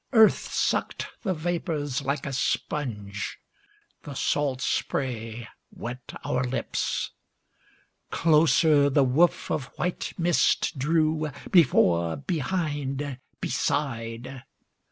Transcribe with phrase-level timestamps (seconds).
[0.13, 3.37] Earth sucked the vapors like a sponge,
[4.01, 7.11] The salt spray wet our lips.
[8.09, 14.41] Closer the woof of white mist drew, Before, behind, beside.